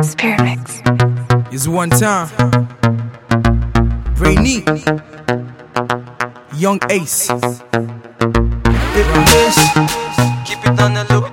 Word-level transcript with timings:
Spirit 0.00 0.40
Mix. 0.40 0.80
It's 1.52 1.68
one 1.68 1.90
time. 1.90 2.30
Brainee. 4.16 4.64
Young 6.56 6.80
Ace. 6.88 7.28
If 7.28 7.44
we 9.12 9.18
wish, 9.20 9.60
keep 10.48 10.64
it 10.64 10.80
on 10.80 10.94
the 10.94 11.04
loop. 11.12 11.28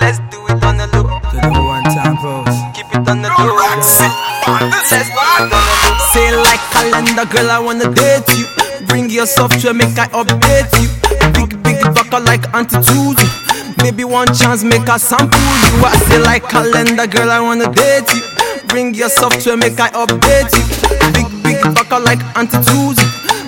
Let's 0.00 0.18
do 0.28 0.44
it 0.48 0.64
on 0.64 0.76
the 0.76 0.88
loop. 0.90 1.06
To 1.30 1.36
the 1.38 1.52
one 1.62 1.84
time 1.84 2.16
pose. 2.16 2.58
Keep 2.74 2.90
it 2.96 3.08
on 3.08 3.22
the 3.22 3.28
loop. 3.28 3.60
Let's 3.62 3.98
do 3.98 4.04
it 4.04 4.48
on 4.50 5.50
the 5.50 5.54
loop. 5.54 6.00
Say 6.10 6.34
like 6.34 6.58
calendar, 6.72 7.26
girl, 7.32 7.48
I 7.52 7.58
wanna 7.60 7.94
date 7.94 8.28
you. 8.36 8.46
Bring 8.88 9.08
your 9.08 9.26
software, 9.26 9.72
make 9.72 9.96
I 9.96 10.08
update 10.08 10.74
you. 10.82 10.88
Big, 11.32 11.62
big 11.62 11.80
bucker 11.94 12.18
like 12.18 12.52
Auntie 12.52 12.82
Tuesday. 12.82 13.41
Maybe 13.82 14.04
one 14.04 14.32
chance, 14.34 14.62
make 14.62 14.88
a 14.88 14.98
sample 14.98 15.38
you. 15.38 15.84
I 15.84 15.96
say 16.08 16.18
like 16.18 16.48
calendar, 16.48 17.06
girl, 17.06 17.30
I 17.30 17.40
wanna 17.40 17.72
date 17.72 18.08
you. 18.14 18.22
Bring 18.68 18.94
your 18.94 19.08
software, 19.08 19.56
make 19.56 19.78
I 19.80 19.90
update 19.90 20.52
you. 20.56 20.64
Big, 21.12 21.28
big 21.42 21.74
bucker 21.74 21.98
like 21.98 22.20
Auntie 22.36 22.58
Tuesday. 22.64 23.04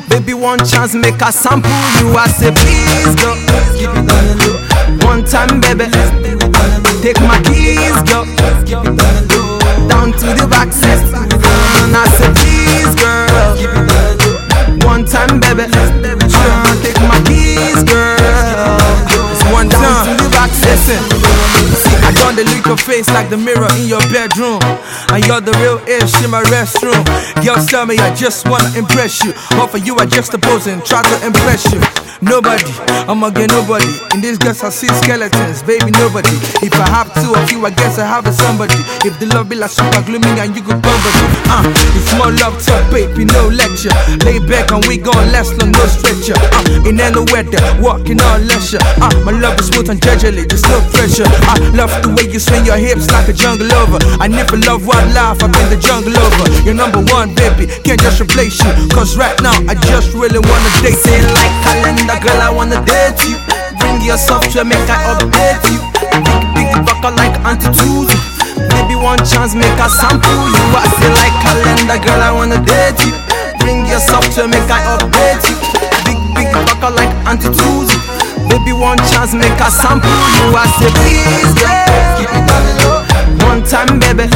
Baby, 0.09 0.35
one 0.35 0.59
chance, 0.65 0.95
make 0.95 1.21
a 1.23 1.33
sample 1.33 1.71
you. 2.01 2.13
I 2.17 2.27
say, 2.29 2.51
please, 2.53 3.15
girl, 3.23 3.37
low. 4.43 5.07
One 5.07 5.25
time, 5.25 5.61
baby, 5.61 5.87
take 7.03 7.21
my 7.21 7.41
keys, 7.47 7.97
girl, 8.11 8.27
low. 8.27 9.14
Face 22.77 23.09
like 23.11 23.31
the 23.31 23.37
mirror 23.37 23.69
in 23.77 23.87
your 23.87 24.01
bedroom. 24.11 24.61
And 25.15 25.25
you're 25.27 25.41
the 25.41 25.53
real 25.63 25.79
ish 25.87 26.11
in 26.25 26.31
my 26.31 26.43
restroom. 26.51 26.99
Girls 27.45 27.67
tell 27.67 27.87
me 27.87 27.97
I 27.99 28.13
just 28.17 28.49
wanna 28.49 28.67
impress 28.77 29.23
you. 29.23 29.33
But 29.51 29.69
for 29.69 29.79
you, 29.79 29.95
I 29.97 30.07
just 30.07 30.35
oppose 30.35 30.67
and 30.67 30.85
try 30.85 31.03
to 31.03 31.27
impress 31.27 31.71
you. 31.73 31.79
Nobody, 32.21 32.65
I'ma 33.07 33.31
get 33.31 33.51
nobody. 33.51 33.87
In 34.15 34.21
this 34.23 34.39
guess 34.39 34.65
I 34.65 34.71
see 34.71 34.89
skeletons, 34.89 35.63
baby, 35.63 35.93
nobody. 36.03 36.35
If 36.67 36.75
I 36.81 36.89
have 36.89 37.13
two 37.15 37.31
of 37.31 37.47
you, 37.53 37.65
I 37.67 37.71
guess 37.71 37.99
I 37.99 38.07
have 38.07 38.27
a 38.27 38.33
somebody. 38.33 38.75
If 39.05 39.21
the 39.21 39.27
love 39.27 39.49
be 39.49 39.57
like 39.57 39.71
super 39.71 40.03
gloomy 40.03 40.35
and 40.41 40.57
you 40.57 40.63
go 40.63 40.73
bumble 40.73 41.15
uh, 41.53 41.63
it's 41.95 42.11
more 42.17 42.33
love 42.41 42.57
talk, 42.65 42.83
baby, 42.91 43.25
no 43.29 43.49
lecture. 43.53 43.93
Lay 44.25 44.41
back 44.41 44.73
and 44.73 44.83
we 44.87 44.97
gon' 44.97 45.31
last 45.31 45.55
long, 45.61 45.71
no 45.71 45.85
stretcher. 45.87 46.35
Uh, 46.39 46.89
in 46.89 46.99
any 46.99 47.21
weather, 47.29 47.61
walking 47.79 48.21
on 48.33 48.47
leisure. 48.49 48.83
Uh, 48.99 49.13
my 49.23 49.33
love 49.33 49.59
is 49.61 49.69
smooth 49.69 49.91
and 49.91 50.01
gingerly, 50.01 50.49
there's 50.49 50.65
no 50.67 50.81
pressure. 50.97 51.29
I 51.51 51.61
love 51.77 51.93
the 52.03 52.11
way 52.17 52.31
you 52.31 52.41
swing 52.41 52.65
your 52.65 52.79
hips 52.79 53.11
like 53.13 53.29
a 53.29 53.35
jungle 53.35 53.69
lover. 53.69 53.99
I 54.19 54.29
never 54.29 54.57
love 54.57 54.87
wildlife, 55.05 55.43
I've 55.43 55.53
been 55.53 55.69
the 55.69 55.77
jungle 55.77 56.13
lover. 56.13 56.49
You're 56.65 56.75
number 56.75 57.01
one, 57.13 57.35
baby, 57.35 57.67
can't 57.85 58.01
just 58.01 58.21
replace 58.21 58.57
you. 58.65 58.73
Cause 58.91 59.17
right 59.17 59.37
now, 59.43 59.55
I 59.69 59.75
just 59.93 60.13
really 60.15 60.39
wanna 60.41 60.71
date 60.81 60.97
Say 60.97 61.21
you. 61.21 61.29
like 61.37 61.55
calendar, 61.65 62.19
girl, 62.25 62.41
I 62.41 62.51
wanna 62.51 62.81
date 62.85 63.21
you. 63.29 63.37
Bring 63.81 64.01
your 64.03 64.17
software, 64.17 64.65
make 64.65 64.89
I 64.89 65.13
update 65.13 65.65
you. 65.69 65.81
Big, 66.25 66.41
big 66.57 66.71
bucker 66.87 67.13
like 67.17 67.37
Auntie 67.45 67.73
Tuesday. 67.77 68.17
Baby, 68.71 68.97
one 68.97 69.21
chance, 69.25 69.55
make 69.55 69.77
I 69.77 69.89
sample 69.89 70.31
you. 70.31 70.65
I 70.73 70.87
say 70.97 71.11
like 71.21 71.37
calendar, 71.45 71.99
girl, 72.01 72.21
I 72.23 72.33
wanna 72.33 72.61
date 72.65 73.01
you. 73.05 73.13
Bring 73.61 73.85
your 73.87 74.01
software, 74.01 74.49
make 74.49 74.69
I 74.71 74.81
update 74.97 75.45
you. 75.49 75.57
Big, 76.09 76.19
big 76.35 76.49
bucker 76.53 76.91
like 76.95 77.13
Auntie 77.29 77.53
Tuesday. 77.53 78.01
Baby, 78.49 78.73
one 78.73 78.99
chance, 79.13 79.35
make 79.35 79.57
I 79.61 79.69
sample 79.69 80.09
you. 80.09 80.55
I 80.57 80.65
say 80.79 80.91
please, 81.03 81.53
girl, 81.61 81.85
keep 82.17 82.31
it 82.31 82.45
low. 82.85 83.03
One 83.49 83.63
time, 83.65 83.99
baby, 83.99 84.29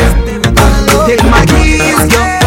take 1.07 1.23
my 1.25 1.45
keys, 1.47 2.01
girl. 2.13 2.41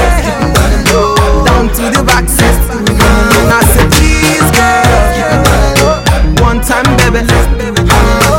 Down 1.45 1.69
to 1.77 1.83
the 1.95 2.03
back 2.05 2.27
seat. 2.27 2.57
And 2.71 3.51
I 3.51 3.61
say 3.73 3.85
please, 3.95 4.49
girl. 4.57 5.95
One 6.43 6.59
time, 6.61 6.85
baby, 6.97 7.25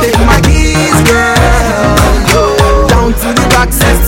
take 0.01 0.19
my 0.25 0.39
keys, 0.47 0.97
girl. 1.09 1.35
Down 2.87 3.13
to 3.13 3.29
the 3.33 3.45
back 3.53 3.71
seat. 3.71 4.01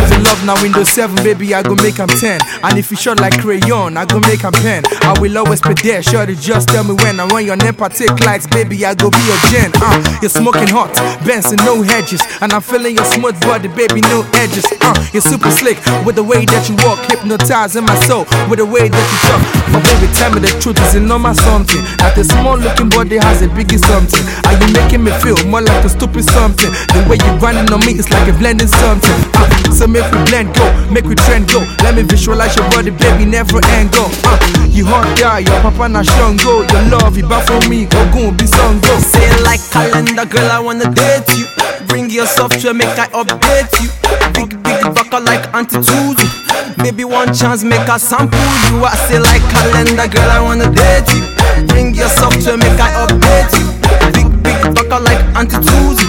If 0.00 0.10
you 0.10 0.18
love 0.24 0.40
now 0.44 0.56
Windows 0.62 0.73
7, 0.84 1.16
baby, 1.24 1.54
I 1.54 1.62
go 1.62 1.74
make 1.76 1.96
him 1.96 2.08
10. 2.08 2.40
And 2.62 2.78
if 2.78 2.90
you 2.90 2.96
short 2.96 3.20
like 3.20 3.38
crayon, 3.40 3.96
I 3.96 4.04
go 4.04 4.20
make 4.20 4.42
him 4.42 4.52
pen. 4.52 4.82
I 5.02 5.18
will 5.20 5.38
always 5.38 5.60
be 5.60 5.74
there, 5.82 6.02
shorty, 6.02 6.34
just 6.36 6.68
tell 6.68 6.84
me 6.84 6.94
when. 6.94 7.20
And 7.20 7.30
when 7.32 7.46
your 7.46 7.56
NEPA 7.56 7.90
take 7.90 8.18
lights, 8.20 8.46
baby, 8.46 8.84
I 8.84 8.94
go 8.94 9.10
be 9.10 9.18
your 9.26 9.38
gen. 9.50 9.70
Uh, 9.76 10.18
you're 10.20 10.30
smoking 10.30 10.68
hot, 10.68 10.94
Benson, 11.24 11.56
no 11.64 11.82
hedges. 11.82 12.22
And 12.40 12.52
I'm 12.52 12.62
feeling 12.62 12.96
your 12.96 13.04
smooth 13.04 13.38
body, 13.40 13.68
baby, 13.68 14.00
no 14.02 14.24
edges. 14.34 14.64
Uh, 14.80 14.94
you're 15.12 15.22
super 15.22 15.50
slick 15.50 15.78
with 16.04 16.16
the 16.16 16.24
way 16.24 16.44
that 16.44 16.68
you 16.68 16.76
walk, 16.84 16.98
hypnotizing 17.10 17.84
my 17.84 17.94
soul 18.06 18.26
with 18.48 18.58
the 18.58 18.66
way 18.66 18.88
that 18.88 19.04
you 19.10 19.18
talk. 19.28 19.42
But 19.72 19.82
baby, 19.84 20.06
tell 20.14 20.32
me 20.34 20.40
the 20.40 20.52
truth, 20.60 20.78
is 20.80 20.94
it 20.94 21.04
normal 21.06 21.34
something? 21.34 21.82
That 22.02 22.14
the 22.16 22.24
small 22.24 22.58
looking 22.58 22.88
body 22.88 23.16
has 23.18 23.42
a 23.42 23.48
biggie 23.48 23.80
something. 23.80 24.24
Are 24.46 24.56
you 24.58 24.68
making 24.74 25.04
me 25.04 25.12
feel 25.22 25.38
more 25.46 25.62
like 25.62 25.84
a 25.84 25.88
stupid 25.88 26.24
something? 26.24 26.70
The 26.94 27.06
way 27.08 27.18
you're 27.22 27.38
running 27.38 27.70
on 27.72 27.80
me 27.86 27.94
is 27.98 28.10
like 28.10 28.26
a 28.28 28.34
blending 28.36 28.68
something. 28.68 29.18
Uh, 29.34 29.46
so 29.72 29.86
make 29.86 30.06
we 30.12 30.18
blend 30.30 30.54
go, 30.54 30.64
make 30.90 31.04
we 31.04 31.14
trend 31.14 31.48
go. 31.48 31.60
Let 31.82 31.94
me 31.94 32.02
visualize 32.02 32.56
your 32.56 32.68
body, 32.70 32.90
baby, 32.90 33.24
never 33.24 33.60
end 33.78 33.92
go. 33.92 34.06
Uh, 34.24 34.38
you 34.70 34.86
hot 34.86 35.06
guy, 35.18 35.40
your 35.40 35.60
papa 35.60 35.88
na 35.88 36.02
go. 36.42 36.62
Your 36.70 36.82
love, 36.90 37.16
you 37.16 37.26
back 37.28 37.46
for 37.46 37.60
me, 37.68 37.86
ogun 37.86 38.36
be 38.36 38.46
go. 38.46 38.94
Say 39.00 39.28
like 39.42 39.60
calendar, 39.70 40.26
girl, 40.26 40.50
I 40.50 40.58
wanna 40.60 40.92
date 40.92 41.28
you. 41.36 41.46
Bring 41.86 42.10
your 42.10 42.26
software, 42.26 42.74
make 42.74 42.98
I 42.98 43.06
update 43.14 43.72
you. 43.80 43.88
Big, 44.34 44.50
big 44.62 44.82
bucker 44.94 45.20
like 45.20 45.52
Auntie 45.54 45.78
Tuesday. 45.82 46.28
Maybe 46.78 47.04
one 47.04 47.32
chance, 47.32 47.62
make 47.62 47.88
I 47.88 47.98
sample 47.98 48.38
you. 48.68 48.82
I 48.84 48.94
say 49.06 49.18
like 49.18 49.42
calendar, 49.50 50.08
girl, 50.08 50.30
I 50.30 50.40
wanna 50.42 50.70
date 50.74 51.08
you. 51.14 51.22
Bring 51.68 51.94
your 51.94 52.08
software, 52.08 52.56
make 52.56 52.78
I 52.80 52.90
update 53.06 53.52
you. 53.58 53.66
Big, 54.12 54.23
big 54.64 54.74
bucker 54.74 55.00
like 55.00 55.20
Auntie 55.36 55.56
Tuesday. 55.60 56.08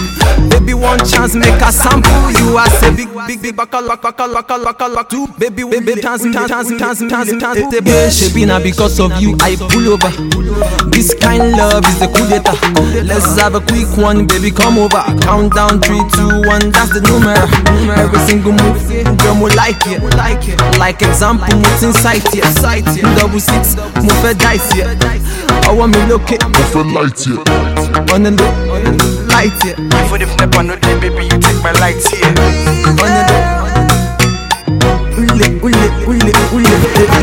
Baby, 0.50 0.74
one 0.74 0.98
chance, 0.98 1.34
make 1.34 1.60
I 1.62 1.70
sample 1.70 2.30
you. 2.38 2.56
I 2.56 2.68
say 2.68 2.94
big, 2.94 3.08
big, 3.26 3.42
big 3.42 3.56
bucker, 3.56 3.80
lock, 3.80 4.02
lock, 4.04 4.18
lock, 4.18 4.48
lock, 4.48 4.50
lock, 4.50 4.80
lock, 4.80 5.08
two. 5.08 5.26
Baby, 5.38 5.64
baby, 5.64 6.00
chance, 6.00 6.22
chance, 6.22 6.48
chance, 6.48 6.68
chance, 6.78 7.00
chance, 7.00 7.30
chance. 7.40 7.86
Yeah, 7.86 8.10
she 8.10 8.32
be 8.32 8.44
now 8.44 8.62
because 8.62 8.98
of 9.00 9.20
you, 9.20 9.36
I 9.40 9.56
pull 9.56 9.88
over. 9.88 10.10
This 10.90 11.14
kind 11.14 11.52
love 11.52 11.84
is 11.86 12.00
a 12.02 12.08
coup 12.08 12.26
d'etat. 12.28 12.56
Let's 13.04 13.38
have 13.40 13.54
a 13.54 13.60
quick 13.60 13.88
one, 13.96 14.26
baby, 14.26 14.50
come 14.50 14.78
over. 14.78 15.02
Count 15.22 15.54
down, 15.54 15.80
three, 15.80 16.02
two, 16.14 16.42
one, 16.46 16.70
that's 16.70 16.92
the 16.92 17.00
number. 17.04 17.34
Every 17.92 18.18
single 18.20 18.52
move, 18.52 19.18
girl, 19.18 19.34
mo 19.34 19.46
like 19.54 19.86
it. 19.86 20.02
Like 20.78 21.02
example, 21.02 21.58
what's 21.60 21.82
inside 21.82 22.22
here? 22.32 22.44
Double 23.16 23.40
six, 23.40 23.76
move 24.02 24.24
a 24.24 24.34
dice 24.34 24.70
here. 24.72 24.86
I 25.66 25.72
want 25.72 25.96
me 25.96 26.06
look 26.06 26.30
it 26.30 26.42
for 26.70 26.84
light 26.84 27.18
here. 27.18 27.75
On 28.12 28.22
the 28.22 28.30
look, 28.30 29.28
light 29.28 29.52
here. 29.62 29.76
For 30.08 30.18
the 30.18 30.26
never 30.38 30.62
no 30.62 30.76
day, 30.76 30.98
baby, 31.00 31.24
you 31.24 31.38
take 31.40 31.62
my 31.62 31.72
lights 31.72 32.08
here. 32.08 32.24
On 32.24 33.10
the 33.14 33.22
look. 33.30 33.66
Ule, 35.16 35.46
ule, 35.62 35.86
ule, 36.06 36.32
ule, 36.52 36.76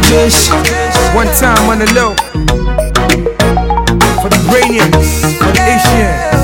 Jesh. 0.09 0.49
One 1.15 1.27
time 1.37 1.69
on 1.69 1.79
the 1.79 1.87
low. 1.93 2.15
For 4.21 4.29
the 4.29 4.37
brainiacs, 4.47 5.37
for 5.37 5.51
the 5.51 5.61
Asian. 5.61 6.42